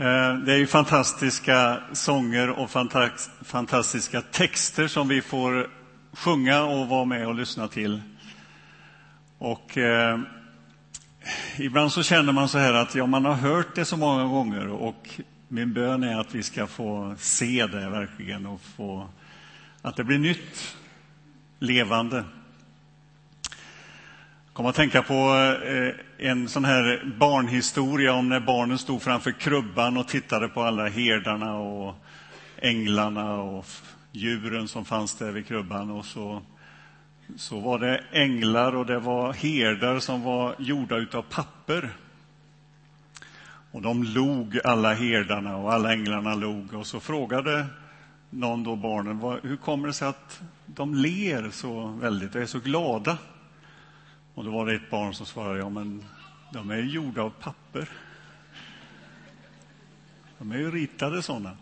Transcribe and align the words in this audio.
Eh, 0.00 0.34
det 0.34 0.52
är 0.52 0.56
ju 0.56 0.66
fantastiska 0.66 1.80
sånger 1.92 2.50
och 2.50 2.70
fantastiska 3.42 4.20
texter 4.20 4.88
som 4.88 5.08
vi 5.08 5.22
får 5.22 5.70
sjunga 6.12 6.62
och 6.62 6.88
vara 6.88 7.04
med 7.04 7.26
och 7.26 7.34
lyssna 7.34 7.68
till. 7.68 8.02
Och 9.38 9.78
eh, 9.78 10.18
ibland 11.56 11.92
så 11.92 12.02
känner 12.02 12.32
man 12.32 12.48
så 12.48 12.58
här 12.58 12.74
att 12.74 12.94
ja, 12.94 13.06
man 13.06 13.24
har 13.24 13.34
hört 13.34 13.74
det 13.74 13.84
så 13.84 13.96
många 13.96 14.24
gånger 14.24 14.68
och 14.68 15.08
min 15.48 15.72
bön 15.72 16.02
är 16.02 16.20
att 16.20 16.34
vi 16.34 16.42
ska 16.42 16.66
få 16.66 17.14
se 17.18 17.66
det 17.66 17.90
verkligen 17.90 18.46
och 18.46 18.60
få 18.60 19.08
att 19.82 19.96
det 19.96 20.04
blir 20.04 20.18
nytt, 20.18 20.76
levande. 21.58 22.24
Jag 24.58 24.66
att 24.66 24.74
tänka 24.76 25.02
på 25.02 25.14
eh, 25.64 26.28
en 26.30 26.48
sån 26.48 26.64
här 26.64 27.14
barnhistoria 27.18 28.12
om 28.12 28.28
när 28.28 28.40
barnen 28.40 28.78
stod 28.78 29.02
framför 29.02 29.30
krubban 29.30 29.96
och 29.96 30.08
tittade 30.08 30.48
på 30.48 30.62
alla 30.62 30.88
herdarna 30.88 31.56
och 31.56 31.94
änglarna 32.56 33.34
och 33.34 33.66
djuren 34.12 34.68
som 34.68 34.84
fanns 34.84 35.14
där 35.14 35.32
vid 35.32 35.46
krubban. 35.46 35.90
Och 35.90 36.04
så, 36.04 36.42
så 37.36 37.60
var 37.60 37.78
det 37.78 38.04
änglar 38.12 38.76
och 38.76 38.86
det 38.86 38.98
var 38.98 39.32
herdar 39.32 39.98
som 39.98 40.22
var 40.22 40.54
gjorda 40.58 40.96
av 41.12 41.22
papper. 41.22 41.90
Och 43.72 43.82
de 43.82 44.02
log, 44.04 44.58
alla 44.64 44.94
herdarna, 44.94 45.56
och 45.56 45.72
alla 45.72 45.92
änglarna 45.92 46.34
log. 46.34 46.74
Och 46.74 46.86
så 46.86 47.00
frågade 47.00 47.66
någon 48.30 48.64
då 48.64 48.76
barnen, 48.76 49.38
hur 49.42 49.56
kommer 49.56 49.86
det 49.86 49.94
sig 49.94 50.08
att 50.08 50.40
de 50.66 50.94
ler 50.94 51.50
så 51.50 51.86
väldigt 51.86 52.34
och 52.34 52.42
är 52.42 52.46
så 52.46 52.60
glada? 52.60 53.18
Och 54.38 54.44
då 54.44 54.50
var 54.50 54.66
det 54.66 54.74
ett 54.74 54.90
barn 54.90 55.14
som 55.14 55.26
svarade, 55.26 55.58
ja 55.58 55.68
men 55.68 56.04
de 56.52 56.70
är 56.70 56.76
gjorda 56.76 57.22
av 57.22 57.30
papper. 57.30 57.88
De 60.38 60.52
är 60.52 60.56
ju 60.56 60.70
ritade 60.70 61.22
sådana. 61.22 61.56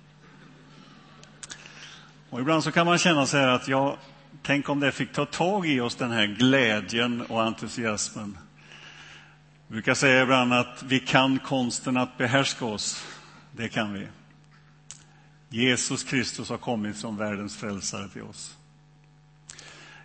Och 2.30 2.40
ibland 2.40 2.64
så 2.64 2.73
kan 2.73 2.86
man 2.86 2.98
känna 2.98 3.26
så 3.26 3.36
här 3.36 3.48
att, 3.48 3.68
ja, 3.68 3.96
tänk 4.42 4.68
om 4.68 4.80
det 4.80 4.92
fick 4.92 5.12
ta 5.12 5.26
tag 5.26 5.66
i 5.66 5.80
oss, 5.80 5.95
den 5.95 6.10
här 6.10 6.26
glädjen 6.26 7.20
och 7.20 7.42
entusiasmen. 7.42 8.38
Jag 9.66 9.73
brukar 9.73 9.95
säga 9.95 10.23
ibland 10.23 10.52
att 10.52 10.82
vi 10.82 11.01
kan 11.01 11.38
konsten 11.38 11.96
att 11.96 12.18
behärska 12.18 12.64
oss. 12.64 13.06
Det 13.52 13.68
kan 13.68 13.92
vi. 13.92 14.08
Jesus 15.48 16.04
Kristus 16.04 16.48
har 16.48 16.58
kommit 16.58 16.96
som 16.96 17.16
världens 17.16 17.56
frälsare 17.56 18.08
till 18.08 18.23
oss. 18.23 18.56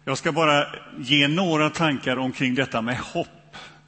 Jag 0.05 0.17
ska 0.17 0.31
bara 0.31 0.67
ge 0.99 1.27
några 1.27 1.69
tankar 1.69 2.17
omkring 2.17 2.55
detta 2.55 2.81
med 2.81 2.97
hopp. 2.97 3.27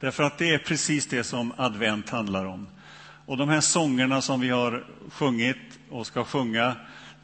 Därför 0.00 0.22
att 0.22 0.38
det 0.38 0.54
är 0.54 0.58
precis 0.58 1.06
det 1.06 1.24
som 1.24 1.52
advent 1.56 2.10
handlar 2.10 2.44
om. 2.44 2.68
Och 3.26 3.36
de 3.36 3.48
här 3.48 3.60
sångerna 3.60 4.22
som 4.22 4.40
vi 4.40 4.50
har 4.50 4.84
sjungit 5.10 5.56
och 5.90 6.06
ska 6.06 6.24
sjunga, 6.24 6.76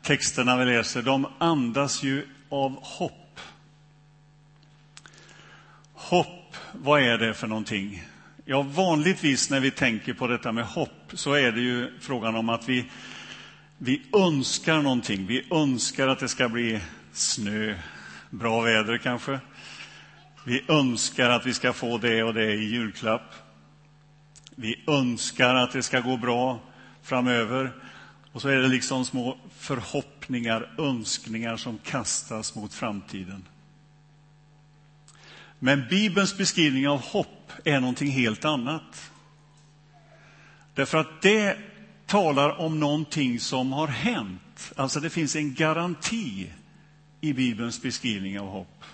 texterna 0.02 0.56
vi 0.56 0.64
läser, 0.64 1.02
de 1.02 1.27
andas 1.38 2.02
ju 2.02 2.27
av 2.48 2.78
hopp. 2.82 3.41
Hopp, 5.92 6.56
vad 6.72 7.02
är 7.02 7.19
det 7.19 7.34
för 7.34 7.47
någonting? 7.47 8.04
Ja, 8.44 8.62
vanligtvis 8.62 9.50
när 9.50 9.60
vi 9.60 9.70
tänker 9.70 10.14
på 10.14 10.27
detta 10.27 10.52
med 10.52 10.64
hopp 10.64 11.12
så 11.12 11.34
är 11.34 11.52
det 11.52 11.60
ju 11.60 11.98
frågan 12.00 12.36
om 12.36 12.48
att 12.48 12.69
vi, 12.69 12.84
vi 13.78 14.02
önskar 14.12 14.82
någonting. 14.82 15.27
Vi 15.27 15.47
önskar 15.50 16.08
att 16.08 16.19
det 16.19 16.28
ska 16.28 16.48
bli 16.48 16.80
snö, 17.12 17.75
bra 18.30 18.60
väder 18.60 18.98
kanske. 18.98 19.40
Vi 20.44 20.64
önskar 20.68 21.30
att 21.30 21.46
vi 21.46 21.54
ska 21.54 21.72
få 21.72 21.98
det 21.98 22.22
och 22.22 22.34
det 22.34 22.52
i 22.54 22.64
julklapp. 22.64 23.34
Vi 24.54 24.84
önskar 24.86 25.54
att 25.54 25.72
det 25.72 25.82
ska 25.82 26.00
gå 26.00 26.16
bra 26.16 26.60
framöver. 27.02 27.72
Och 28.32 28.42
så 28.42 28.48
är 28.48 28.56
det 28.56 28.68
liksom 28.68 29.04
små 29.04 29.38
förhoppningar, 29.58 30.74
önskningar 30.78 31.56
som 31.56 31.78
kastas 31.78 32.54
mot 32.54 32.74
framtiden. 32.74 33.44
Men 35.58 35.88
Bibelns 35.90 36.38
beskrivning 36.38 36.88
av 36.88 37.00
hopp 37.00 37.52
är 37.64 37.80
någonting 37.80 38.10
helt 38.10 38.44
annat. 38.44 39.10
Därför 40.74 40.98
att 40.98 41.22
det 41.22 41.58
talar 42.06 42.60
om 42.60 42.80
någonting 42.80 43.40
som 43.40 43.72
har 43.72 43.86
hänt. 43.86 44.72
Alltså 44.76 45.00
det 45.00 45.10
finns 45.10 45.36
en 45.36 45.54
garanti 45.54 46.50
i 47.20 47.32
Bibelns 47.32 47.82
beskrivning 47.82 48.41
av 48.41 48.48
hopp. 48.48 48.84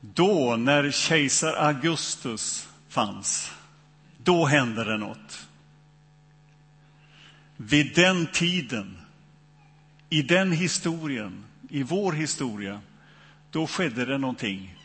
Då, 0.00 0.56
när 0.56 0.90
kejsar 0.90 1.52
Augustus 1.52 2.68
fanns, 2.88 3.52
då 4.18 4.46
hände 4.46 4.84
det 4.84 4.96
något. 4.96 5.46
Vid 7.56 7.94
den 7.94 8.26
tiden, 8.26 8.98
i 10.08 10.22
den 10.22 10.52
historien, 10.52 11.44
i 11.70 11.82
vår 11.82 12.12
historia, 12.12 12.80
då 13.50 13.66
skedde 13.66 14.04
det 14.04 14.18
någonting. 14.18 14.78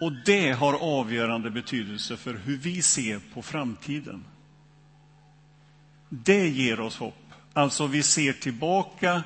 Och 0.00 0.12
det 0.12 0.52
har 0.52 0.74
avgörande 0.74 1.50
betydelse 1.50 2.16
för 2.16 2.34
hur 2.34 2.56
vi 2.56 2.82
ser 2.82 3.20
på 3.34 3.42
framtiden. 3.42 4.24
Det 6.08 6.48
ger 6.48 6.80
oss 6.80 6.96
hopp. 6.96 7.32
Alltså, 7.52 7.86
vi 7.86 8.02
ser 8.02 8.32
tillbaka 8.32 9.22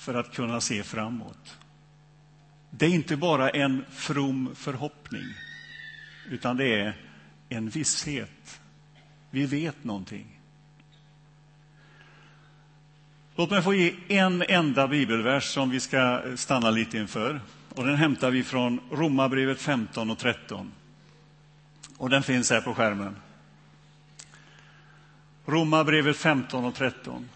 för 0.00 0.14
att 0.14 0.34
kunna 0.34 0.60
se 0.60 0.82
framåt. 0.82 1.58
Det 2.70 2.86
är 2.86 2.90
inte 2.90 3.16
bara 3.16 3.50
en 3.50 3.84
from 3.90 4.54
förhoppning, 4.54 5.34
utan 6.30 6.56
det 6.56 6.80
är 6.80 6.96
en 7.48 7.68
visshet. 7.68 8.60
Vi 9.30 9.46
vet 9.46 9.84
någonting. 9.84 10.40
Låt 13.36 13.50
mig 13.50 13.62
få 13.62 13.74
ge 13.74 13.94
en 14.08 14.42
enda 14.42 14.88
bibelvers 14.88 15.44
som 15.44 15.70
vi 15.70 15.80
ska 15.80 16.22
stanna 16.36 16.70
lite 16.70 16.98
inför. 16.98 17.40
Och 17.74 17.86
den 17.86 17.96
hämtar 17.96 18.30
vi 18.30 18.42
från 18.42 18.80
Romarbrevet 18.90 19.60
15 19.60 20.10
och 20.10 20.18
13. 20.18 20.72
Och 21.96 22.10
den 22.10 22.22
finns 22.22 22.50
här 22.50 22.60
på 22.60 22.74
skärmen. 22.74 23.16
Romarbrevet 25.46 26.16
15 26.16 26.64
och 26.64 26.74
13. 26.74 27.28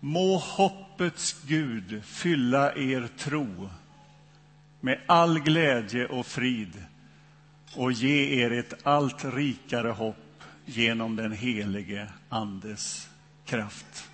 Må 0.00 0.38
hoppets 0.38 1.36
Gud 1.46 2.02
fylla 2.04 2.72
er 2.72 3.08
tro 3.18 3.70
med 4.80 5.00
all 5.06 5.40
glädje 5.40 6.06
och 6.06 6.26
frid 6.26 6.84
och 7.74 7.92
ge 7.92 8.42
er 8.42 8.50
ett 8.50 8.86
allt 8.86 9.24
rikare 9.24 9.88
hopp 9.88 10.42
genom 10.64 11.16
den 11.16 11.32
helige 11.32 12.08
Andes 12.28 13.08
kraft. 13.44 14.10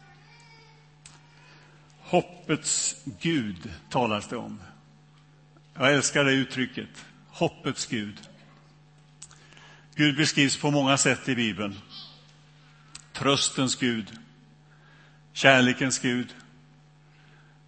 Hoppets 1.98 2.96
Gud 3.20 3.70
talas 3.90 4.28
det 4.28 4.36
om. 4.36 4.60
Jag 5.74 5.92
älskar 5.92 6.24
det 6.24 6.32
uttrycket, 6.32 7.04
hoppets 7.28 7.86
Gud. 7.86 8.20
Gud 9.94 10.16
beskrivs 10.16 10.56
på 10.56 10.70
många 10.70 10.98
sätt 10.98 11.28
i 11.28 11.34
Bibeln. 11.34 11.78
Tröstens 13.12 13.76
Gud, 13.76 14.18
kärlekens 15.32 15.98
Gud, 15.98 16.34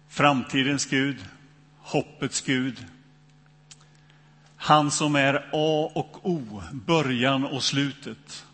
framtidens 0.09 0.85
Gud, 0.85 1.25
hoppets 1.77 2.41
Gud. 2.41 2.85
Han 4.55 4.91
som 4.91 5.15
är 5.15 5.49
A 5.51 5.91
och 5.95 6.29
O, 6.29 6.63
början 6.71 7.45
och 7.45 7.63
slutet. 7.63 8.45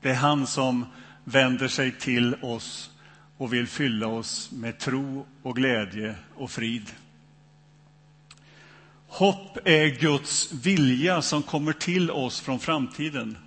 Det 0.00 0.10
är 0.10 0.14
han 0.14 0.46
som 0.46 0.86
vänder 1.24 1.68
sig 1.68 1.92
till 1.92 2.34
oss 2.34 2.90
och 3.36 3.52
vill 3.52 3.66
fylla 3.66 4.06
oss 4.06 4.50
med 4.52 4.78
tro 4.78 5.26
och 5.42 5.56
glädje 5.56 6.14
och 6.34 6.50
frid. 6.50 6.90
Hopp 9.06 9.58
är 9.64 10.00
Guds 10.00 10.52
vilja 10.52 11.22
som 11.22 11.42
kommer 11.42 11.72
till 11.72 12.10
oss 12.10 12.40
från 12.40 12.58
framtiden. 12.58 13.38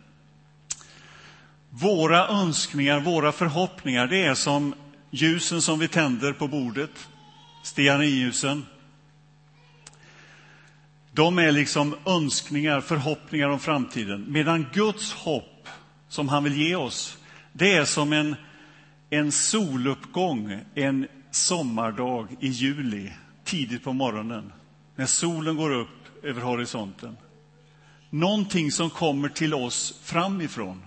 Våra 1.78 2.28
önskningar, 2.28 3.00
våra 3.00 3.32
förhoppningar, 3.32 4.08
det 4.08 4.26
är 4.26 4.36
som 4.36 4.74
ljusen 5.12 5.62
som 5.62 5.80
vi 5.80 5.88
tänder 5.88 6.34
på 6.34 6.48
bordet, 6.48 7.08
stearinljusen. 7.64 8.66
De 11.12 11.40
är 11.40 11.52
liksom 11.52 11.96
önskningar, 12.06 12.82
förhoppningar 12.82 13.50
om 13.50 13.60
framtiden. 13.60 14.26
Medan 14.28 14.66
Guds 14.74 15.14
hopp, 15.14 15.68
som 16.10 16.30
han 16.30 16.44
vill 16.44 16.62
ge 16.62 16.76
oss, 16.76 17.18
det 17.54 17.74
är 17.74 17.86
som 17.86 18.14
en, 18.14 18.36
en 19.10 19.32
soluppgång 19.32 20.60
en 20.76 21.08
sommardag 21.32 22.28
i 22.40 22.48
juli, 22.48 23.12
tidigt 23.44 23.84
på 23.84 23.94
morgonen, 23.94 24.54
när 24.96 25.06
solen 25.06 25.56
går 25.56 25.72
upp 25.72 26.24
över 26.24 26.42
horisonten. 26.42 27.18
Någonting 28.10 28.72
som 28.72 28.90
kommer 28.90 29.30
till 29.30 29.54
oss 29.54 30.00
framifrån. 30.04 30.82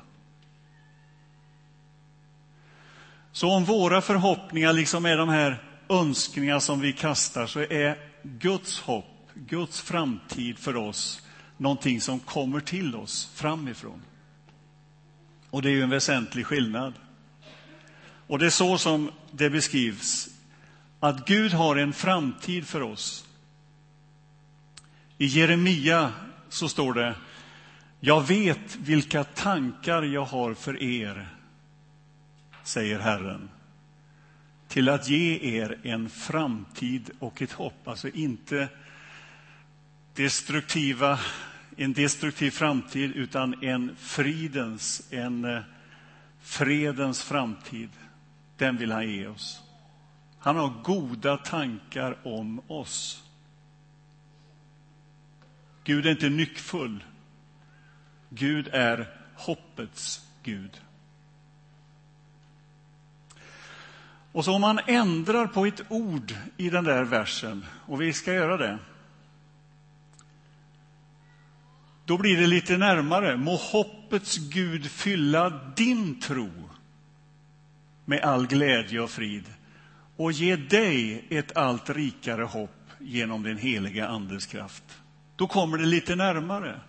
Så 3.32 3.50
om 3.50 3.64
våra 3.64 4.00
förhoppningar 4.00 4.72
liksom 4.72 5.06
är 5.06 5.16
de 5.16 5.28
här 5.28 5.62
önskningar 5.88 6.58
som 6.58 6.80
vi 6.80 6.92
kastar 6.92 7.46
så 7.46 7.60
är 7.60 7.98
Guds 8.22 8.80
hopp, 8.80 9.30
Guds 9.34 9.80
framtid 9.80 10.58
för 10.58 10.76
oss 10.76 11.22
någonting 11.58 12.00
som 12.00 12.20
kommer 12.20 12.60
till 12.60 12.96
oss 12.96 13.30
framifrån. 13.34 14.02
Och 15.50 15.62
det 15.62 15.68
är 15.68 15.72
ju 15.72 15.82
en 15.82 15.90
väsentlig 15.90 16.46
skillnad. 16.46 16.94
Och 18.26 18.38
det 18.38 18.46
är 18.46 18.50
så 18.50 18.78
som 18.78 19.10
det 19.30 19.50
beskrivs, 19.50 20.28
att 21.00 21.26
Gud 21.26 21.52
har 21.52 21.76
en 21.76 21.92
framtid 21.92 22.66
för 22.66 22.82
oss. 22.82 23.28
I 25.18 25.26
Jeremia 25.26 26.12
så 26.48 26.68
står 26.68 26.94
det, 26.94 27.14
jag 28.00 28.26
vet 28.26 28.76
vilka 28.76 29.24
tankar 29.24 30.02
jag 30.02 30.24
har 30.24 30.54
för 30.54 30.82
er, 30.82 31.28
säger 32.68 32.98
Herren, 32.98 33.50
till 34.68 34.88
att 34.88 35.08
ge 35.08 35.56
er 35.58 35.78
en 35.82 36.10
framtid 36.10 37.10
och 37.18 37.42
ett 37.42 37.52
hopp. 37.52 37.88
Alltså 37.88 38.08
inte 38.08 38.68
destruktiva, 40.14 41.20
en 41.76 41.92
destruktiv 41.92 42.50
framtid, 42.50 43.12
utan 43.16 43.64
en 43.64 43.96
fridens, 43.96 45.12
en 45.12 45.44
eh, 45.44 45.60
fredens 46.40 47.22
framtid. 47.22 47.90
Den 48.56 48.76
vill 48.76 48.92
han 48.92 49.08
ge 49.08 49.26
oss. 49.26 49.62
Han 50.38 50.56
har 50.56 50.82
goda 50.82 51.36
tankar 51.36 52.16
om 52.26 52.60
oss. 52.66 53.24
Gud 55.84 56.06
är 56.06 56.10
inte 56.10 56.28
nyckfull. 56.28 57.04
Gud 58.30 58.68
är 58.72 59.06
hoppets 59.34 60.26
Gud. 60.42 60.80
Och 64.38 64.44
så 64.44 64.54
om 64.54 64.60
man 64.60 64.80
ändrar 64.86 65.46
på 65.46 65.66
ett 65.66 65.80
ord 65.88 66.34
i 66.56 66.70
den 66.70 66.84
där 66.84 67.04
versen, 67.04 67.64
och 67.86 68.00
vi 68.00 68.12
ska 68.12 68.32
göra 68.32 68.56
det, 68.56 68.78
då 72.04 72.18
blir 72.18 72.40
det 72.40 72.46
lite 72.46 72.76
närmare. 72.76 73.36
Må 73.36 73.56
hoppets 73.56 74.36
Gud 74.36 74.90
fylla 74.90 75.50
din 75.76 76.20
tro 76.20 76.50
med 78.04 78.20
all 78.20 78.46
glädje 78.46 79.00
och 79.00 79.10
frid 79.10 79.44
och 80.16 80.32
ge 80.32 80.56
dig 80.56 81.26
ett 81.30 81.56
allt 81.56 81.90
rikare 81.90 82.42
hopp 82.42 82.90
genom 82.98 83.42
den 83.42 83.58
heliga 83.58 84.08
Andes 84.08 84.46
kraft. 84.46 84.98
Då 85.36 85.46
kommer 85.46 85.78
det 85.78 85.86
lite 85.86 86.16
närmare. 86.16 86.80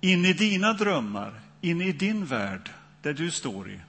In 0.00 0.24
i 0.24 0.32
dina 0.32 0.72
drömmar, 0.72 1.40
in 1.60 1.80
i 1.80 1.92
din 1.92 2.24
värld, 2.24 2.70
där 3.02 3.12
du 3.12 3.30
står 3.30 3.70
i. 3.70 3.80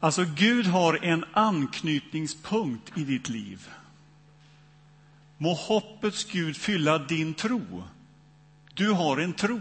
Alltså, 0.00 0.24
Gud 0.24 0.66
har 0.66 1.04
en 1.04 1.24
anknytningspunkt 1.32 2.98
i 2.98 3.04
ditt 3.04 3.28
liv. 3.28 3.68
Må 5.38 5.54
hoppets 5.54 6.24
Gud 6.24 6.56
fylla 6.56 6.98
din 6.98 7.34
tro. 7.34 7.84
Du 8.74 8.90
har 8.90 9.16
en 9.16 9.32
tro. 9.32 9.60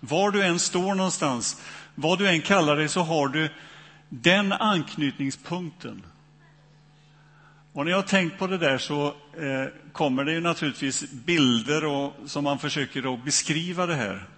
Var 0.00 0.30
du 0.30 0.42
än 0.42 0.58
står 0.58 0.94
någonstans, 0.94 1.62
vad 1.94 2.18
du 2.18 2.28
än 2.28 2.42
kallar 2.42 2.76
dig, 2.76 2.88
så 2.88 3.02
har 3.02 3.28
du 3.28 3.48
den 4.08 4.52
anknytningspunkten. 4.52 6.02
Och 7.72 7.84
när 7.84 7.90
jag 7.90 7.98
har 7.98 8.02
tänkt 8.02 8.38
på 8.38 8.46
det 8.46 8.58
där 8.58 8.78
så 8.78 9.06
eh, 9.06 9.92
kommer 9.92 10.24
det 10.24 10.32
ju 10.32 10.40
naturligtvis 10.40 11.10
bilder 11.10 11.84
och, 11.84 12.14
som 12.26 12.44
man 12.44 12.58
försöker 12.58 13.14
att 13.14 13.24
beskriva 13.24 13.86
det 13.86 13.94
här. 13.94 14.28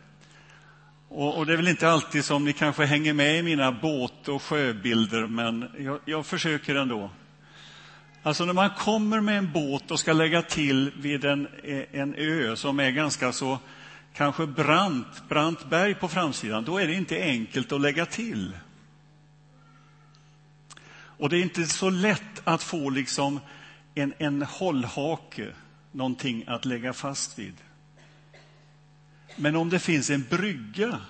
Och, 1.15 1.39
och, 1.39 1.47
det 1.47 1.53
är 1.53 1.57
väl 1.57 1.69
inte 1.69 1.91
alltid 1.91 2.25
som 2.25 2.45
ni 2.45 2.53
kanske 2.53 2.85
hänger 2.85 3.13
med 3.13 3.39
i 3.39 3.43
mina 3.43 3.73
båt 3.73 4.29
och 4.29 4.43
sjöbilder, 4.43 5.27
men 5.27 5.71
jag, 5.79 6.01
jag 6.05 6.27
försöker 6.27 6.75
ändå. 6.75 7.11
Alltså 8.23 8.45
när 8.45 8.53
man 8.53 8.71
kommer 8.71 9.21
med 9.21 9.39
en 9.39 9.53
båt 9.53 9.91
och 9.91 10.01
ska 10.01 10.13
lägga 10.13 10.43
till 10.43 10.93
vid 10.97 11.25
en, 11.25 11.49
eh, 11.65 11.83
en 11.93 12.15
ö 12.15 12.57
som 12.57 12.81
är 12.81 12.91
ganska 12.91 13.33
så 13.33 13.59
kanske 14.15 14.47
brant, 14.47 15.29
brant 15.29 15.71
berg 15.71 15.95
på 15.95 16.09
framsidan, 16.09 16.65
då 16.65 16.79
är 16.79 16.87
det 16.87 16.95
inte 16.95 17.23
enkelt 17.23 17.73
att 17.73 17.81
lägga 17.81 18.07
till. 18.07 18.57
Och 20.95 21.29
det 21.29 21.37
är 21.37 21.43
inte 21.43 21.67
så 21.67 21.91
lätt 21.91 22.43
att 22.45 22.63
få 22.63 22.91
liksom 22.91 23.41
en, 23.95 24.15
en 24.19 24.43
hållhake, 24.43 25.49
någonting 25.93 26.45
att 26.47 26.65
lägga 26.65 26.93
fast 26.93 27.39
vid. 27.39 27.55
Men 29.37 29.57
om 29.57 29.69
det 29.69 29.79
finns 29.79 30.11
en 30.11 30.27
brygga 30.31 31.01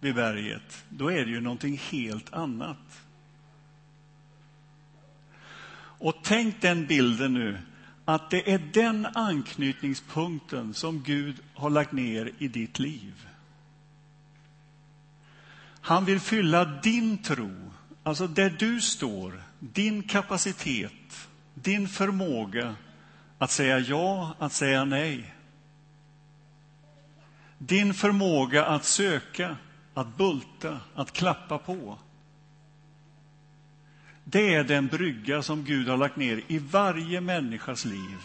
vid 0.00 0.14
berget, 0.14 0.84
då 0.88 1.12
är 1.12 1.24
det 1.24 1.30
ju 1.30 1.40
någonting 1.40 1.80
helt 1.90 2.32
annat. 2.32 3.02
Och 5.74 6.14
tänk 6.22 6.60
den 6.60 6.86
bilden 6.86 7.34
nu, 7.34 7.58
att 8.04 8.30
det 8.30 8.52
är 8.52 8.58
den 8.58 9.06
anknytningspunkten 9.06 10.74
som 10.74 11.02
Gud 11.02 11.36
har 11.54 11.70
lagt 11.70 11.92
ner 11.92 12.30
i 12.38 12.48
ditt 12.48 12.78
liv. 12.78 13.26
Han 15.80 16.04
vill 16.04 16.20
fylla 16.20 16.64
din 16.64 17.18
tro, 17.18 17.72
alltså 18.02 18.26
där 18.26 18.56
du 18.58 18.80
står, 18.80 19.42
din 19.58 20.02
kapacitet, 20.02 21.28
din 21.54 21.88
förmåga 21.88 22.74
att 23.38 23.50
säga 23.50 23.78
ja, 23.78 24.34
att 24.38 24.52
säga 24.52 24.84
nej. 24.84 25.34
Din 27.66 27.94
förmåga 27.94 28.64
att 28.64 28.84
söka, 28.84 29.56
att 29.94 30.16
bulta, 30.16 30.80
att 30.94 31.12
klappa 31.12 31.58
på. 31.58 31.98
Det 34.24 34.54
är 34.54 34.64
den 34.64 34.86
brygga 34.86 35.42
som 35.42 35.64
Gud 35.64 35.88
har 35.88 35.96
lagt 35.96 36.16
ner 36.16 36.42
i 36.48 36.58
varje 36.58 37.20
människas 37.20 37.84
liv. 37.84 38.18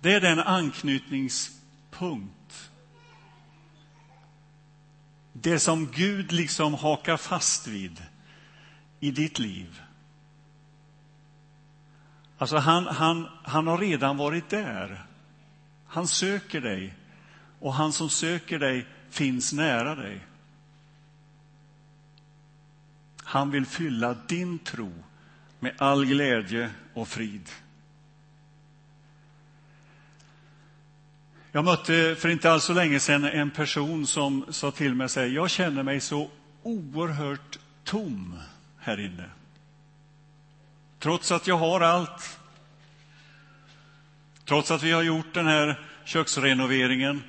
Det 0.00 0.14
är 0.14 0.20
den 0.20 0.40
anknytningspunkt. 0.40 2.70
Det 5.32 5.58
som 5.58 5.86
Gud 5.86 6.32
liksom 6.32 6.74
hakar 6.74 7.16
fast 7.16 7.66
vid 7.66 8.02
i 9.00 9.10
ditt 9.10 9.38
liv. 9.38 9.82
Alltså 12.38 12.56
han, 12.56 12.86
han, 12.86 13.28
han 13.42 13.66
har 13.66 13.78
redan 13.78 14.16
varit 14.16 14.48
där. 14.48 15.09
Han 15.92 16.08
söker 16.08 16.60
dig 16.60 16.94
och 17.60 17.74
han 17.74 17.92
som 17.92 18.10
söker 18.10 18.58
dig 18.58 18.86
finns 19.10 19.52
nära 19.52 19.94
dig. 19.94 20.20
Han 23.24 23.50
vill 23.50 23.66
fylla 23.66 24.14
din 24.14 24.58
tro 24.58 24.92
med 25.58 25.74
all 25.78 26.06
glädje 26.06 26.70
och 26.94 27.08
frid. 27.08 27.48
Jag 31.52 31.64
mötte 31.64 32.16
för 32.18 32.28
inte 32.28 32.52
alls 32.52 32.64
så 32.64 32.72
länge 32.72 33.00
sedan 33.00 33.24
en 33.24 33.50
person 33.50 34.06
som 34.06 34.44
sa 34.48 34.70
till 34.70 34.94
mig 34.94 35.04
att 35.04 35.16
jag 35.16 35.50
känner 35.50 35.82
mig 35.82 36.00
så 36.00 36.30
oerhört 36.62 37.58
tom 37.84 38.40
här 38.78 39.00
inne. 39.00 39.30
Trots 40.98 41.32
att 41.32 41.46
jag 41.46 41.56
har 41.56 41.80
allt. 41.80 42.39
Trots 44.44 44.70
att 44.70 44.82
vi 44.82 44.92
har 44.92 45.02
gjort 45.02 45.34
den 45.34 45.46
här 45.46 45.80
köksrenoveringen. 46.04 47.22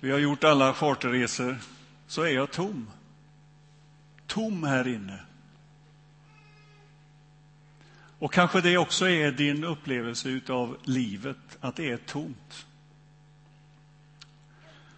Vi 0.00 0.10
har 0.10 0.18
gjort 0.18 0.44
alla 0.44 0.74
charterresor. 0.74 1.56
Så 2.06 2.22
är 2.22 2.30
jag 2.30 2.50
tom 2.50 2.90
tom 4.30 4.64
här 4.64 4.88
inne. 4.88 5.18
Och 8.18 8.32
kanske 8.32 8.60
det 8.60 8.78
också 8.78 9.08
är 9.08 9.32
din 9.32 9.64
upplevelse 9.64 10.40
av 10.48 10.76
livet, 10.84 11.58
att 11.60 11.76
det 11.76 11.90
är 11.90 11.96
tomt. 11.96 12.66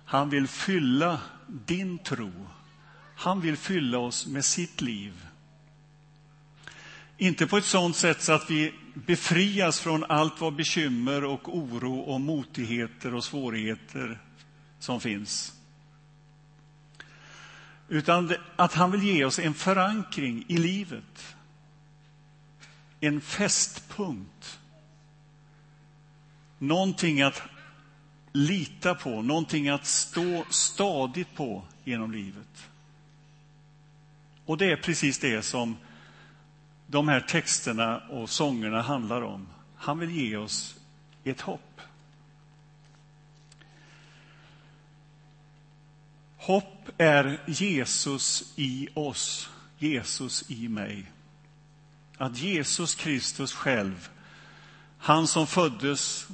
Han 0.05 0.31
vill 0.31 0.49
fylla 0.49 1.21
din 1.47 1.99
tro. 1.99 2.33
Han 3.17 3.41
vill 3.41 3.57
fylla 3.57 3.99
oss 3.99 4.26
med 4.26 4.45
sitt 4.45 4.81
liv. 4.81 5.26
Inte 7.19 7.47
på 7.47 7.57
ett 7.57 7.64
sådant 7.64 7.97
sätt 7.97 8.23
så 8.23 8.33
att 8.33 8.50
vi 8.50 8.75
befrias 8.94 9.80
från 9.80 10.04
allt 10.04 10.40
vad 10.40 10.54
bekymmer 10.54 11.25
och 11.25 11.56
oro 11.56 11.99
och 11.99 12.20
motigheter 12.20 13.14
och 13.14 13.25
svårigheter 13.25 14.20
som 14.78 15.00
finns. 15.00 15.54
Utan 17.88 18.34
att 18.56 18.72
han 18.72 18.90
vill 18.90 19.02
ge 19.02 19.25
oss 19.25 19.38
en 19.38 19.54
förankring 19.54 20.44
i 20.49 20.56
livet. 20.56 21.37
En 23.00 23.20
fästpunkt. 23.20 24.61
Någonting 26.58 27.22
att 27.22 27.42
lita 28.32 28.94
på, 28.94 29.22
någonting 29.22 29.68
att 29.68 29.87
stå 29.87 30.44
stadigt 30.50 31.34
på 31.34 31.62
genom 31.84 32.12
livet. 32.12 32.68
Och 34.46 34.58
det 34.58 34.72
är 34.72 34.76
precis 34.76 35.18
det 35.18 35.42
som 35.42 35.76
de 36.92 37.08
här 37.08 37.20
texterna 37.20 37.99
och 37.99 38.30
sångerna 38.30 38.82
handlar 38.82 39.22
om. 39.22 39.46
Han 39.76 39.99
vill 39.99 40.11
ge 40.11 40.37
oss 40.37 40.76
ett 41.25 41.40
hopp. 41.40 41.80
Hopp 46.37 46.88
är 46.99 47.40
Jesus 47.46 48.52
i 48.56 48.88
oss, 48.94 49.50
Jesus 49.78 50.50
i 50.50 50.68
mig. 50.68 51.12
Att 52.16 52.38
Jesus 52.38 52.94
Kristus 52.94 53.52
själv, 53.52 54.08
han 54.99 55.26
som 55.26 55.46
föddes 55.46 56.28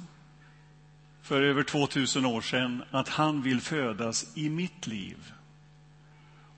för 1.23 1.43
över 1.43 1.63
2000 1.63 2.27
år 2.27 2.41
sedan 2.41 2.85
att 2.91 3.09
han 3.09 3.43
vill 3.43 3.61
födas 3.61 4.27
i 4.35 4.49
mitt 4.49 4.87
liv. 4.87 5.33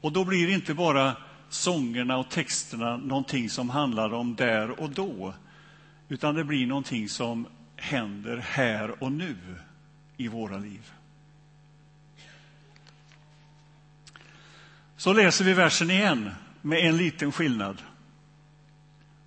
Och 0.01 0.13
då 0.13 0.25
blir 0.25 0.47
det 0.47 0.53
inte 0.53 0.75
bara 0.75 1.17
sångerna 1.51 2.17
och 2.17 2.29
texterna 2.29 2.97
någonting 2.97 3.51
som 3.51 3.71
handlar 3.71 4.15
om 4.15 4.35
där 4.35 4.81
och 4.81 4.91
då, 4.91 5.35
utan 6.09 6.35
det 6.35 6.45
blir 6.45 6.67
någonting 6.67 7.09
som 7.09 7.47
händer 7.77 8.37
här 8.37 9.03
och 9.03 9.13
nu 9.13 9.37
i 10.17 10.29
våra 10.29 10.59
liv. 10.59 10.93
Så 14.97 15.13
läser 15.13 15.45
vi 15.45 15.53
versen 15.53 15.91
igen 15.91 16.31
med 16.63 16.79
en 16.79 16.97
liten 16.97 17.33
skillnad. 17.33 17.83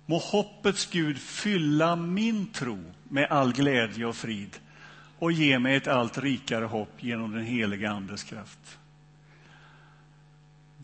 Må 0.06 0.18
hoppets 0.18 0.86
Gud 0.86 1.18
fylla 1.18 1.96
min 1.96 2.46
tro 2.46 2.84
med 3.08 3.30
all 3.30 3.52
glädje 3.52 4.06
och 4.06 4.16
frid 4.16 4.58
och 5.18 5.32
ge 5.32 5.58
mig 5.58 5.76
ett 5.76 5.88
allt 5.88 6.18
rikare 6.18 6.64
hopp 6.64 7.02
genom 7.02 7.32
den 7.32 7.44
heliga 7.44 7.90
Andes 7.90 8.24
kraft. 8.24 8.78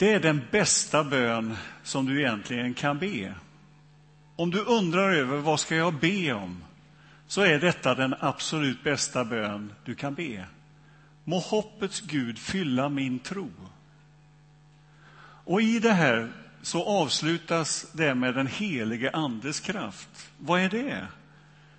Det 0.01 0.13
är 0.13 0.21
den 0.21 0.43
bästa 0.51 1.05
bön 1.05 1.57
som 1.83 2.07
du 2.07 2.21
egentligen 2.21 2.75
kan 2.75 2.99
be. 2.99 3.35
Om 4.37 4.51
du 4.51 4.65
undrar 4.65 5.13
över 5.13 5.37
vad 5.39 5.61
ska 5.61 5.77
jag 5.77 5.95
be 5.95 6.33
om, 6.33 6.65
så 7.27 7.41
är 7.41 7.59
detta 7.59 7.95
den 7.95 8.15
absolut 8.21 8.85
bästa 8.85 9.25
bön 9.25 9.73
du 9.85 9.95
kan 9.95 10.15
be. 10.15 10.47
Må 11.25 11.39
hoppets 11.39 12.01
Gud 12.01 12.39
fylla 12.39 12.89
min 12.89 13.19
tro. 13.19 13.51
Och 15.45 15.63
i 15.63 15.79
det 15.79 15.93
här 15.93 16.33
så 16.63 16.85
avslutas 16.85 17.87
det 17.93 18.15
med 18.15 18.35
den 18.35 18.47
helige 18.47 19.11
Andes 19.11 19.61
kraft. 19.61 20.31
Vad 20.39 20.61
är 20.61 20.69
det? 20.69 21.07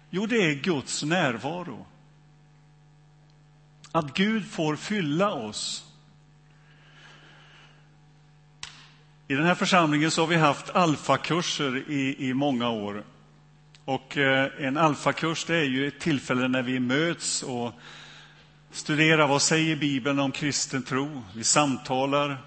Jo, 0.10 0.26
det 0.26 0.38
är 0.38 0.56
Guds 0.56 1.04
närvaro. 1.04 1.86
Att 3.92 4.14
Gud 4.14 4.46
får 4.46 4.76
fylla 4.76 5.32
oss. 5.32 5.91
I 9.32 9.36
den 9.36 9.46
här 9.46 9.56
församlingen 9.56 10.12
så 10.12 10.22
har 10.22 10.28
vi 10.28 10.36
haft 10.36 10.70
alfakurser 10.70 11.84
i, 11.92 12.16
i 12.30 12.34
många 12.34 12.70
år. 12.70 13.04
Och 13.86 14.18
eh, 14.18 14.50
en 14.60 14.78
alfakurs 14.78 15.46
det 15.46 15.56
är 15.56 15.64
ju 15.64 15.88
ett 15.88 16.00
tillfälle 16.00 16.48
när 16.48 16.62
vi 16.62 16.80
möts 16.80 17.44
och 17.44 17.74
studerar 18.72 19.28
vad 19.28 19.42
säger 19.42 19.76
Bibeln 19.76 20.20
om 20.20 20.32
kristen 20.32 20.84
tro. 20.84 21.24
Vi 21.36 21.44
samtalar, 21.44 22.38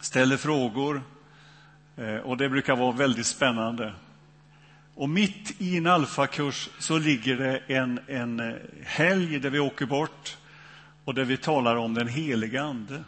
ställer 0.00 0.36
frågor 0.36 1.02
eh, 1.96 2.16
och 2.16 2.36
det 2.36 2.48
brukar 2.48 2.76
vara 2.76 2.92
väldigt 2.92 3.26
spännande. 3.26 3.94
Och 4.94 5.08
mitt 5.08 5.60
i 5.60 5.76
en 5.76 5.86
alfakurs 5.86 6.68
så 6.78 6.98
ligger 6.98 7.36
det 7.36 7.74
en, 7.74 8.00
en 8.06 8.58
helg 8.84 9.38
där 9.38 9.50
vi 9.50 9.58
åker 9.58 9.86
bort 9.86 10.36
och 11.04 11.14
där 11.14 11.24
vi 11.24 11.36
talar 11.36 11.76
om 11.76 11.94
den 11.94 12.08
heliga 12.08 12.62
Ande. 12.62 13.04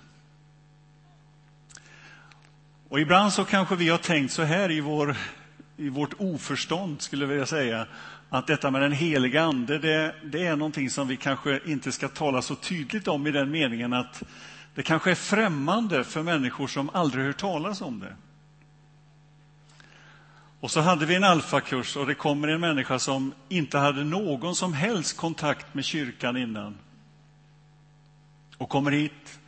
Och 2.92 3.00
ibland 3.00 3.32
så 3.32 3.44
kanske 3.44 3.76
vi 3.76 3.88
har 3.88 3.98
tänkt 3.98 4.32
så 4.32 4.42
här 4.42 4.70
i, 4.70 4.80
vår, 4.80 5.16
i 5.76 5.88
vårt 5.88 6.14
oförstånd, 6.18 7.02
skulle 7.02 7.22
jag 7.22 7.28
vilja 7.28 7.46
säga, 7.46 7.86
att 8.28 8.46
detta 8.46 8.70
med 8.70 8.82
den 8.82 8.92
heliga 8.92 9.42
Ande, 9.42 9.78
det, 9.78 10.14
det 10.24 10.46
är 10.46 10.56
någonting 10.56 10.90
som 10.90 11.08
vi 11.08 11.16
kanske 11.16 11.60
inte 11.66 11.92
ska 11.92 12.08
tala 12.08 12.42
så 12.42 12.54
tydligt 12.54 13.08
om 13.08 13.26
i 13.26 13.30
den 13.30 13.50
meningen 13.50 13.92
att 13.92 14.22
det 14.74 14.82
kanske 14.82 15.10
är 15.10 15.14
främmande 15.14 16.04
för 16.04 16.22
människor 16.22 16.66
som 16.66 16.90
aldrig 16.92 17.24
hört 17.24 17.36
talas 17.36 17.80
om 17.80 18.00
det. 18.00 18.16
Och 20.60 20.70
så 20.70 20.80
hade 20.80 21.06
vi 21.06 21.14
en 21.14 21.24
alfakurs 21.24 21.96
och 21.96 22.06
det 22.06 22.14
kommer 22.14 22.48
en 22.48 22.60
människa 22.60 22.98
som 22.98 23.32
inte 23.48 23.78
hade 23.78 24.04
någon 24.04 24.54
som 24.54 24.72
helst 24.72 25.16
kontakt 25.16 25.74
med 25.74 25.84
kyrkan 25.84 26.36
innan. 26.36 26.78
Och 28.58 28.68
kommer 28.68 28.90
hit. 28.90 29.38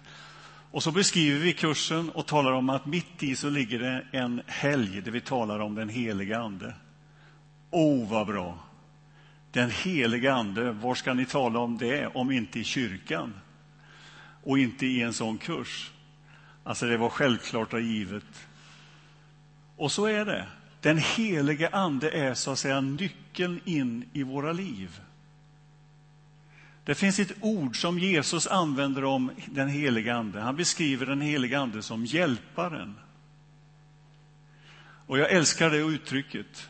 Och 0.75 0.83
så 0.83 0.93
beskriver 0.93 1.40
vi 1.40 1.52
kursen 1.52 2.11
och 2.11 2.26
talar 2.26 2.52
om 2.52 2.71
att 2.71 2.87
mitt 2.87 3.23
i 3.23 3.37
så 3.37 3.50
ligger 3.50 3.78
det 3.78 4.07
en 4.12 4.43
helg 4.47 5.00
där 5.00 5.11
vi 5.11 5.21
talar 5.21 5.59
om 5.59 5.75
den 5.75 5.88
heliga 5.88 6.38
Ande. 6.40 6.75
Oh, 7.71 8.09
vad 8.09 8.26
bra! 8.26 8.59
Den 9.52 9.71
heliga 9.71 10.35
Ande, 10.35 10.73
var 10.73 10.95
ska 10.95 11.14
ni 11.14 11.26
tala 11.26 11.59
om 11.59 11.78
det 11.78 12.07
om 12.07 12.31
inte 12.31 12.61
i 12.61 12.64
kyrkan? 12.64 13.35
Och 14.43 14.59
inte 14.59 14.87
i 14.87 15.02
en 15.02 15.12
sån 15.12 15.38
kurs. 15.38 15.90
Alltså, 16.64 16.87
det 16.87 16.97
var 16.97 17.11
självklart 17.11 17.73
och 17.73 17.81
givet. 17.81 18.47
Och 19.76 19.93
så 19.93 20.07
är 20.07 20.25
det. 20.25 20.47
Den 20.81 20.99
helige 20.99 21.69
Ande 21.69 22.11
är 22.11 22.35
så 22.35 22.50
att 22.50 22.59
säga 22.59 22.81
nyckeln 22.81 23.61
in 23.64 24.09
i 24.12 24.23
våra 24.23 24.52
liv. 24.52 25.00
Det 26.85 26.95
finns 26.95 27.19
ett 27.19 27.33
ord 27.41 27.81
som 27.81 27.99
Jesus 27.99 28.47
använder 28.47 29.05
om 29.05 29.31
den 29.47 29.69
helige 29.69 30.14
Ande. 30.14 30.41
Han 30.41 30.57
beskriver 30.57 31.07
den 31.07 31.21
helige 31.21 31.59
Ande 31.59 31.83
som 31.83 32.05
hjälparen. 32.05 32.95
Och 35.07 35.19
jag 35.19 35.31
älskar 35.31 35.71
det 35.71 35.76
uttrycket. 35.76 36.69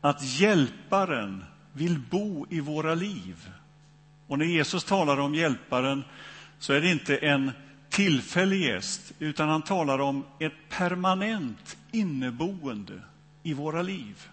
Att 0.00 0.22
hjälparen 0.22 1.44
vill 1.72 1.98
bo 1.98 2.46
i 2.50 2.60
våra 2.60 2.94
liv. 2.94 3.50
Och 4.26 4.38
när 4.38 4.46
Jesus 4.46 4.84
talar 4.84 5.20
om 5.20 5.34
hjälparen 5.34 6.04
så 6.58 6.72
är 6.72 6.80
det 6.80 6.90
inte 6.90 7.16
en 7.16 7.52
tillfällig 7.88 8.60
gäst, 8.60 9.12
utan 9.18 9.48
han 9.48 9.62
talar 9.62 9.98
om 9.98 10.24
ett 10.38 10.68
permanent 10.68 11.76
inneboende 11.92 13.00
i 13.42 13.54
våra 13.54 13.82
liv. 13.82 14.28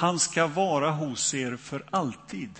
Han 0.00 0.18
ska 0.18 0.46
vara 0.46 0.90
hos 0.90 1.34
er 1.34 1.56
för 1.56 1.84
alltid, 1.90 2.50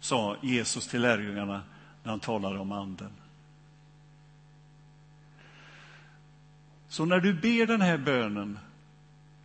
sa 0.00 0.36
Jesus 0.42 0.88
till 0.88 1.02
lärjungarna 1.02 1.62
när 2.02 2.10
han 2.10 2.20
talade 2.20 2.58
om 2.58 2.72
Anden. 2.72 3.12
Så 6.88 7.04
när 7.04 7.20
du 7.20 7.34
ber 7.34 7.66
den 7.66 7.80
här 7.80 7.98
bönen, 7.98 8.58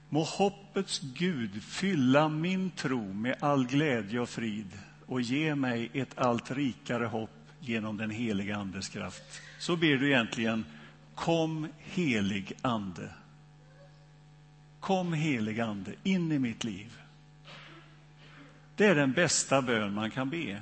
må 0.09 0.23
hoppets 0.23 0.99
Gud 0.99 1.63
fylla 1.63 2.29
min 2.29 2.71
tro 2.71 3.13
med 3.13 3.35
all 3.39 3.67
glädje 3.67 4.19
och 4.19 4.29
frid 4.29 4.71
och 5.05 5.21
ge 5.21 5.55
mig 5.55 5.89
ett 5.93 6.17
allt 6.17 6.51
rikare 6.51 7.05
hopp 7.05 7.49
genom 7.59 7.97
den 7.97 8.11
heliga 8.11 8.57
Andes 8.57 8.89
kraft. 8.89 9.41
Så 9.59 9.75
ber 9.75 9.97
du 9.97 10.07
egentligen 10.07 10.65
Kom 11.15 11.67
helig 11.77 12.53
Ande. 12.61 13.09
Kom 14.87 15.13
helig 15.13 15.59
Ande 15.59 15.91
in 16.03 16.31
i 16.31 16.39
mitt 16.39 16.63
liv. 16.63 16.97
Det 18.75 18.85
är 18.85 18.95
den 18.95 19.11
bästa 19.11 19.61
bön 19.61 19.93
man 19.93 20.11
kan 20.11 20.29
be. 20.29 20.61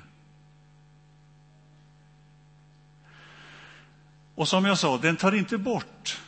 Och 4.35 4.47
som 4.47 4.65
jag 4.65 4.77
sa, 4.77 4.97
den 4.97 5.15
tar 5.15 5.31
inte 5.35 5.57
bort. 5.57 6.21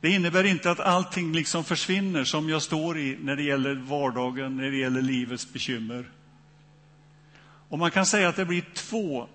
Det 0.00 0.10
innebär 0.10 0.44
inte 0.44 0.70
att 0.70 0.80
allting 0.80 1.32
liksom 1.32 1.64
försvinner 1.64 2.24
som 2.24 2.48
jag 2.48 2.62
står 2.62 2.98
i 2.98 3.18
när 3.20 3.36
det 3.36 3.42
gäller 3.42 3.74
vardagen, 3.74 4.56
när 4.56 4.70
det 4.70 4.76
gäller 4.76 5.02
livets 5.02 5.52
bekymmer. 5.52 6.10
Och 7.68 7.78
man 7.78 7.90
kan 7.90 8.06
säga 8.06 8.28
att 8.28 8.36
det 8.36 8.44
blir 8.44 8.64
två, 8.74 9.28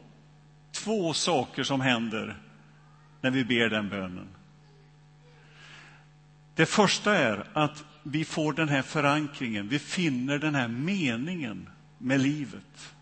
två 0.71 1.13
saker 1.13 1.63
som 1.63 1.81
händer 1.81 2.37
när 3.21 3.31
vi 3.31 3.45
ber 3.45 3.69
den 3.69 3.89
bönen. 3.89 4.27
Det 6.55 6.65
första 6.65 7.15
är 7.15 7.47
att 7.53 7.83
vi 8.11 8.25
får 8.25 8.53
den 8.53 8.69
här 8.69 8.81
förankringen, 8.81 9.67
vi 9.67 9.79
finner 9.79 10.39
den 10.39 10.55
här 10.55 10.67
meningen 10.67 11.69
med 11.97 12.19
livet. 12.19 12.93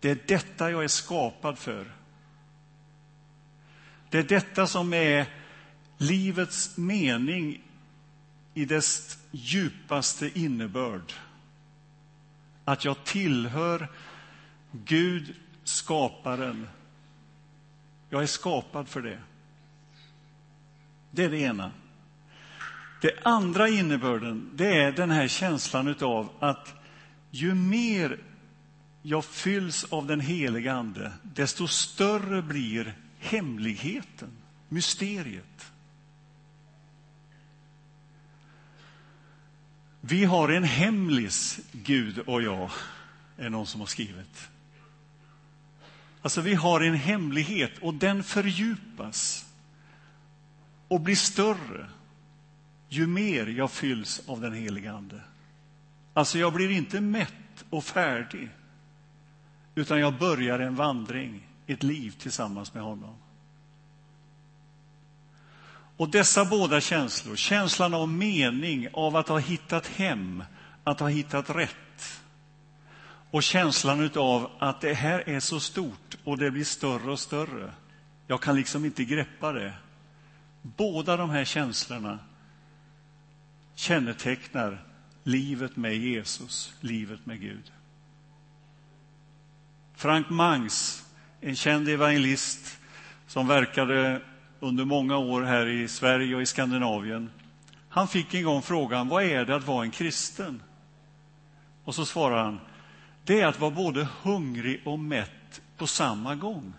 Det 0.00 0.10
är 0.10 0.18
detta 0.26 0.70
jag 0.70 0.84
är 0.84 0.88
skapad 0.88 1.58
för. 1.58 1.92
Det 4.10 4.18
är 4.18 4.22
detta 4.22 4.66
som 4.66 4.94
är 4.94 5.26
livets 5.98 6.76
mening 6.76 7.62
i 8.54 8.64
dess 8.64 9.18
djupaste 9.30 10.38
innebörd. 10.38 11.12
Att 12.64 12.84
jag 12.84 13.04
tillhör 13.04 13.88
Gud, 14.72 15.34
skaparen. 15.64 16.68
Jag 18.10 18.22
är 18.22 18.26
skapad 18.26 18.88
för 18.88 19.02
det. 19.02 19.18
Det 21.10 21.24
är 21.24 21.30
det 21.30 21.38
ena. 21.38 21.70
Det 23.04 23.18
andra 23.22 23.68
innebörden, 23.68 24.50
det 24.54 24.76
är 24.76 24.92
den 24.92 25.10
här 25.10 25.28
känslan 25.28 25.94
av 26.00 26.30
att 26.40 26.74
ju 27.30 27.54
mer 27.54 28.18
jag 29.02 29.24
fylls 29.24 29.84
av 29.84 30.06
den 30.06 30.20
heliga 30.20 30.72
Ande, 30.72 31.12
desto 31.22 31.68
större 31.68 32.42
blir 32.42 32.94
hemligheten, 33.18 34.28
mysteriet. 34.68 35.72
Vi 40.00 40.24
har 40.24 40.48
en 40.48 40.64
hemlis, 40.64 41.60
Gud 41.72 42.18
och 42.18 42.42
jag, 42.42 42.70
är 43.38 43.50
någon 43.50 43.66
som 43.66 43.80
har 43.80 43.86
skrivit. 43.86 44.48
Alltså, 46.22 46.40
vi 46.40 46.54
har 46.54 46.80
en 46.80 46.94
hemlighet 46.94 47.72
och 47.80 47.94
den 47.94 48.22
fördjupas 48.22 49.46
och 50.88 51.00
blir 51.00 51.16
större 51.16 51.88
ju 52.94 53.06
mer 53.06 53.46
jag 53.46 53.70
fylls 53.70 54.22
av 54.26 54.40
den 54.40 54.52
helige 54.52 54.92
Ande. 54.92 55.20
Alltså, 56.14 56.38
jag 56.38 56.52
blir 56.52 56.70
inte 56.70 57.00
mätt 57.00 57.34
mätt 57.54 57.64
och 57.70 57.84
färdig. 57.84 58.48
Utan 59.74 60.00
jag 60.00 60.18
börjar 60.18 60.58
en 60.58 60.74
vandring, 60.74 61.46
ett 61.66 61.82
liv 61.82 62.10
tillsammans 62.18 62.74
med 62.74 62.82
honom. 62.82 63.14
Och 65.96 66.08
dessa 66.08 66.44
båda 66.44 66.80
känslor, 66.80 67.36
känslan 67.36 67.94
av 67.94 68.08
mening, 68.08 68.88
av 68.92 69.16
att 69.16 69.28
ha 69.28 69.38
hittat 69.38 69.86
hem, 69.86 70.44
att 70.84 71.00
ha 71.00 71.08
hittat 71.08 71.50
rätt 71.50 72.22
och 73.30 73.42
känslan 73.42 74.10
av 74.16 74.50
att 74.58 74.80
det 74.80 74.94
här 74.94 75.28
är 75.28 75.40
så 75.40 75.60
stort 75.60 76.18
och 76.24 76.38
det 76.38 76.50
blir 76.50 76.64
större 76.64 77.10
och 77.10 77.20
större. 77.20 77.72
Jag 78.26 78.42
kan 78.42 78.56
liksom 78.56 78.84
inte 78.84 79.04
greppa 79.04 79.52
det. 79.52 79.72
Båda 80.62 81.16
de 81.16 81.30
här 81.30 81.44
känslorna 81.44 82.18
kännetecknar 83.74 84.84
livet 85.22 85.76
med 85.76 85.96
Jesus, 85.96 86.74
livet 86.80 87.26
med 87.26 87.40
Gud. 87.40 87.72
Frank 89.94 90.30
Mangs, 90.30 91.04
en 91.40 91.56
känd 91.56 91.88
evangelist 91.88 92.78
som 93.26 93.48
verkade 93.48 94.22
under 94.60 94.84
många 94.84 95.16
år 95.16 95.42
här 95.42 95.66
i 95.66 95.88
Sverige 95.88 96.34
och 96.34 96.42
i 96.42 96.46
Skandinavien. 96.46 97.30
Han 97.88 98.08
fick 98.08 98.34
en 98.34 98.44
gång 98.44 98.62
frågan, 98.62 99.08
vad 99.08 99.24
är 99.24 99.44
det 99.44 99.56
att 99.56 99.66
vara 99.66 99.84
en 99.84 99.90
kristen? 99.90 100.62
Och 101.84 101.94
så 101.94 102.06
svarar 102.06 102.44
han, 102.44 102.60
det 103.24 103.40
är 103.40 103.46
att 103.46 103.60
vara 103.60 103.70
både 103.70 104.08
hungrig 104.22 104.82
och 104.84 104.98
mätt 104.98 105.62
på 105.76 105.86
samma 105.86 106.34
gång. 106.34 106.72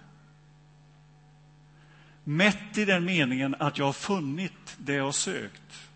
Mätt 2.24 2.78
i 2.78 2.86
den 2.86 3.06
meningen 3.06 3.56
att 3.60 3.78
jag 3.78 3.86
har 3.86 3.94
funnit 3.94 4.76
det 4.78 4.94
jag 4.94 5.04
har 5.04 5.12
sökt. 5.12 5.90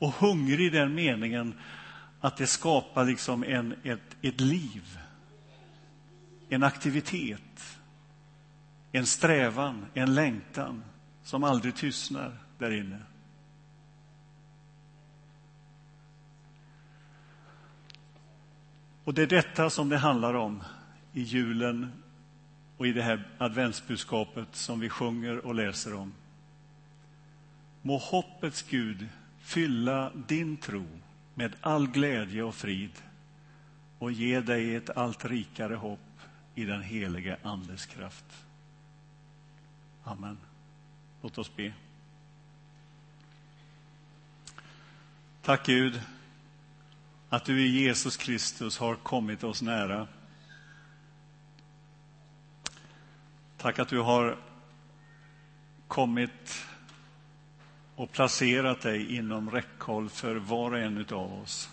Och 0.00 0.12
hungrig 0.12 0.66
i 0.66 0.70
den 0.70 0.94
meningen 0.94 1.54
att 2.20 2.36
det 2.36 2.46
skapar 2.46 3.04
liksom 3.04 3.44
en, 3.44 3.74
ett, 3.84 4.16
ett 4.22 4.40
liv, 4.40 4.98
en 6.48 6.62
aktivitet, 6.62 7.78
en 8.92 9.06
strävan, 9.06 9.86
en 9.94 10.14
längtan 10.14 10.84
som 11.22 11.44
aldrig 11.44 11.74
tystnar 11.74 12.36
där 12.58 12.70
inne. 12.70 12.98
Och 19.04 19.14
det 19.14 19.22
är 19.22 19.26
detta 19.26 19.70
som 19.70 19.88
det 19.88 19.98
handlar 19.98 20.34
om 20.34 20.62
i 21.12 21.22
julen 21.22 21.92
och 22.76 22.86
i 22.86 22.92
det 22.92 23.02
här 23.02 23.28
adventsbudskapet 23.38 24.48
som 24.52 24.80
vi 24.80 24.88
sjunger 24.88 25.46
och 25.46 25.54
läser 25.54 25.94
om. 25.94 26.12
Må 27.82 27.96
hoppets 27.96 28.62
Gud 28.62 29.08
fylla 29.50 30.12
din 30.14 30.56
tro 30.56 30.86
med 31.34 31.56
all 31.60 31.88
glädje 31.88 32.42
och 32.42 32.54
frid 32.54 33.02
och 33.98 34.12
ge 34.12 34.40
dig 34.40 34.74
ett 34.74 34.90
allt 34.90 35.24
rikare 35.24 35.74
hopp 35.74 36.20
i 36.54 36.64
den 36.64 36.82
helige 36.82 37.36
Andes 37.42 37.86
kraft. 37.86 38.24
Amen. 40.04 40.38
Låt 41.22 41.38
oss 41.38 41.56
be. 41.56 41.72
Tack 45.42 45.66
Gud 45.66 46.00
att 47.28 47.44
du 47.44 47.60
i 47.60 47.68
Jesus 47.68 48.16
Kristus 48.16 48.78
har 48.78 48.94
kommit 48.94 49.44
oss 49.44 49.62
nära. 49.62 50.08
Tack 53.56 53.78
att 53.78 53.88
du 53.88 53.98
har 53.98 54.38
kommit 55.88 56.66
och 58.00 58.12
placerat 58.12 58.80
dig 58.80 59.16
inom 59.16 59.50
räckhåll 59.50 60.08
för 60.08 60.36
var 60.36 60.70
och 60.70 60.78
en 60.78 61.06
av 61.10 61.32
oss. 61.42 61.70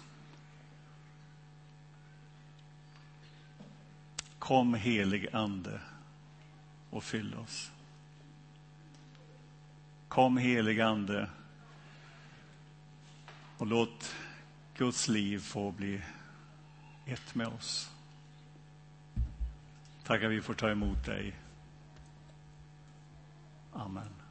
Kom 4.40 4.74
helig 4.74 5.28
Ande 5.34 5.82
och 6.90 7.04
fyll 7.04 7.36
oss. 7.36 7.72
Kom 10.08 10.38
helig 10.38 10.82
Ande 10.82 11.30
och 13.58 13.68
låt 13.68 14.16
Guds 14.78 15.08
liv 15.08 15.40
få 15.40 15.72
bli 15.72 16.02
ett 17.06 17.36
med 17.36 17.48
oss. 17.48 17.92
Tack 20.04 20.24
att 20.24 20.32
vi 20.32 20.42
får 20.42 20.54
ta 20.54 20.70
emot 20.70 21.06
dig. 21.06 21.36
Amen. 23.74 24.27